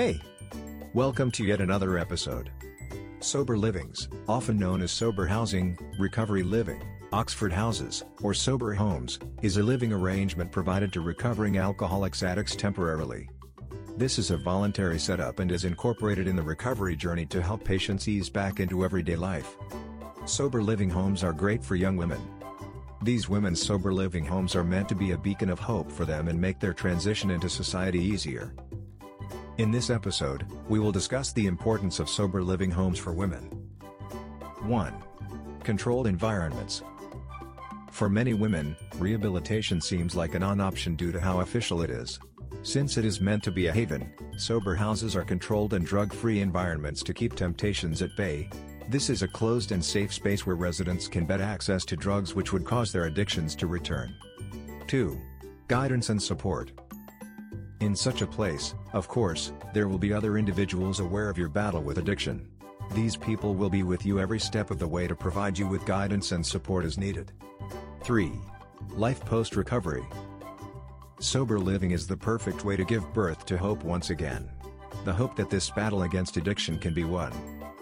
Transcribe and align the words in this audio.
Hey! 0.00 0.18
Welcome 0.94 1.30
to 1.32 1.44
yet 1.44 1.60
another 1.60 1.98
episode. 1.98 2.50
Sober 3.18 3.58
Livings, 3.58 4.08
often 4.26 4.58
known 4.58 4.80
as 4.80 4.90
sober 4.90 5.26
housing, 5.26 5.78
recovery 5.98 6.42
living, 6.42 6.82
Oxford 7.12 7.52
houses, 7.52 8.02
or 8.22 8.32
sober 8.32 8.72
homes, 8.72 9.18
is 9.42 9.58
a 9.58 9.62
living 9.62 9.92
arrangement 9.92 10.50
provided 10.50 10.90
to 10.94 11.02
recovering 11.02 11.58
alcoholics 11.58 12.22
addicts 12.22 12.56
temporarily. 12.56 13.28
This 13.98 14.18
is 14.18 14.30
a 14.30 14.38
voluntary 14.38 14.98
setup 14.98 15.38
and 15.38 15.52
is 15.52 15.66
incorporated 15.66 16.26
in 16.26 16.34
the 16.34 16.42
recovery 16.42 16.96
journey 16.96 17.26
to 17.26 17.42
help 17.42 17.62
patients 17.62 18.08
ease 18.08 18.30
back 18.30 18.58
into 18.58 18.86
everyday 18.86 19.16
life. 19.16 19.58
Sober 20.24 20.62
living 20.62 20.88
homes 20.88 21.22
are 21.22 21.34
great 21.34 21.62
for 21.62 21.76
young 21.76 21.98
women. 21.98 22.22
These 23.02 23.28
women's 23.28 23.60
sober 23.60 23.92
living 23.92 24.24
homes 24.24 24.56
are 24.56 24.64
meant 24.64 24.88
to 24.88 24.94
be 24.94 25.10
a 25.10 25.18
beacon 25.18 25.50
of 25.50 25.58
hope 25.58 25.92
for 25.92 26.06
them 26.06 26.28
and 26.28 26.40
make 26.40 26.58
their 26.58 26.72
transition 26.72 27.30
into 27.30 27.50
society 27.50 28.00
easier. 28.00 28.54
In 29.60 29.70
this 29.70 29.90
episode, 29.90 30.46
we 30.70 30.78
will 30.78 30.90
discuss 30.90 31.32
the 31.32 31.46
importance 31.46 32.00
of 32.00 32.08
sober 32.08 32.42
living 32.42 32.70
homes 32.70 32.98
for 32.98 33.12
women. 33.12 33.42
1. 34.62 34.94
Controlled 35.64 36.06
environments. 36.06 36.82
For 37.90 38.08
many 38.08 38.32
women, 38.32 38.74
rehabilitation 38.96 39.78
seems 39.82 40.16
like 40.16 40.34
a 40.34 40.38
non-option 40.38 40.96
due 40.96 41.12
to 41.12 41.20
how 41.20 41.40
official 41.40 41.82
it 41.82 41.90
is. 41.90 42.18
Since 42.62 42.96
it 42.96 43.04
is 43.04 43.20
meant 43.20 43.42
to 43.42 43.50
be 43.50 43.66
a 43.66 43.72
haven, 43.72 44.10
sober 44.38 44.74
houses 44.74 45.14
are 45.14 45.24
controlled 45.24 45.74
and 45.74 45.84
drug-free 45.84 46.40
environments 46.40 47.02
to 47.02 47.12
keep 47.12 47.36
temptations 47.36 48.00
at 48.00 48.16
bay. 48.16 48.48
This 48.88 49.10
is 49.10 49.20
a 49.20 49.28
closed 49.28 49.72
and 49.72 49.84
safe 49.84 50.14
space 50.14 50.46
where 50.46 50.56
residents 50.56 51.06
can 51.06 51.26
get 51.26 51.42
access 51.42 51.84
to 51.84 51.96
drugs 51.96 52.34
which 52.34 52.54
would 52.54 52.64
cause 52.64 52.92
their 52.92 53.04
addictions 53.04 53.54
to 53.56 53.66
return. 53.66 54.14
2. 54.86 55.20
Guidance 55.68 56.08
and 56.08 56.22
support. 56.22 56.72
In 57.80 57.96
such 57.96 58.20
a 58.20 58.26
place, 58.26 58.74
of 58.92 59.08
course, 59.08 59.52
there 59.72 59.88
will 59.88 59.98
be 59.98 60.12
other 60.12 60.36
individuals 60.36 61.00
aware 61.00 61.30
of 61.30 61.38
your 61.38 61.48
battle 61.48 61.82
with 61.82 61.96
addiction. 61.96 62.46
These 62.92 63.16
people 63.16 63.54
will 63.54 63.70
be 63.70 63.84
with 63.84 64.04
you 64.04 64.20
every 64.20 64.38
step 64.38 64.70
of 64.70 64.78
the 64.78 64.86
way 64.86 65.06
to 65.06 65.14
provide 65.14 65.58
you 65.58 65.66
with 65.66 65.86
guidance 65.86 66.32
and 66.32 66.44
support 66.44 66.84
as 66.84 66.98
needed. 66.98 67.32
3. 68.02 68.32
Life 68.90 69.24
post-recovery. 69.24 70.04
Sober 71.20 71.58
living 71.58 71.92
is 71.92 72.06
the 72.06 72.16
perfect 72.16 72.66
way 72.66 72.76
to 72.76 72.84
give 72.84 73.14
birth 73.14 73.46
to 73.46 73.56
hope 73.56 73.82
once 73.82 74.10
again. 74.10 74.50
The 75.06 75.12
hope 75.14 75.34
that 75.36 75.48
this 75.48 75.70
battle 75.70 76.02
against 76.02 76.36
addiction 76.36 76.78
can 76.78 76.92
be 76.92 77.04
won. 77.04 77.32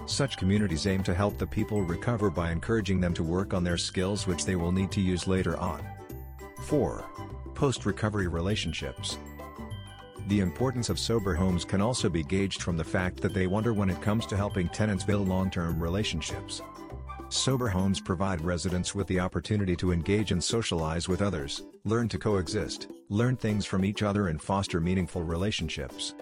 Such 0.07 0.37
communities 0.37 0.87
aim 0.87 1.03
to 1.05 1.15
help 1.15 1.39
the 1.39 1.47
people 1.47 1.83
recover 1.83 2.31
by 2.31 2.53
encouraging 2.53 3.01
them 3.01 3.15
to 3.15 3.25
work 3.25 3.53
on 3.53 3.65
their 3.65 3.77
skills 3.77 4.29
which 4.29 4.45
they 4.45 4.55
will 4.55 4.71
need 4.71 4.93
to 4.93 5.01
use 5.01 5.27
later 5.27 5.57
on. 5.57 5.85
4. 6.63 7.05
Post-recovery 7.55 8.29
relationships. 8.29 9.19
The 10.29 10.41
importance 10.41 10.91
of 10.91 10.99
sober 10.99 11.35
homes 11.35 11.65
can 11.65 11.81
also 11.81 12.11
be 12.11 12.23
gauged 12.23 12.61
from 12.61 12.77
the 12.77 12.85
fact 12.85 13.23
that 13.23 13.33
they 13.33 13.47
wonder 13.47 13.73
when 13.73 13.89
it 13.89 14.03
comes 14.03 14.27
to 14.27 14.37
helping 14.37 14.69
tenants 14.69 15.03
build 15.03 15.27
long-term 15.27 15.83
relationships. 15.83 16.61
Sober 17.31 17.67
homes 17.67 17.99
provide 17.99 18.43
residents 18.43 18.95
with 18.95 19.07
the 19.07 19.21
opportunity 19.21 19.75
to 19.77 19.91
engage 19.91 20.31
and 20.31 20.45
socialize 20.45 21.09
with 21.09 21.23
others, 21.23 21.63
learn 21.85 22.11
to 22.11 22.19
coexist, 22.19 22.89
learn 23.09 23.37
things 23.37 23.65
from 23.65 23.87
each 23.87 24.03
other 24.03 24.29
and 24.29 24.43
foster 24.43 24.83
meaningful 24.83 25.23
relationships. 25.23 26.15